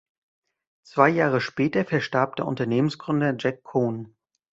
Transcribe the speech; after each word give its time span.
Zwei 0.83 1.09
Jahre 1.09 1.39
später 1.39 1.85
verstarb 1.85 2.35
der 2.37 2.47
Unternehmensgründer 2.47 3.35
Jack 3.37 3.61
Cohen. 3.61 4.15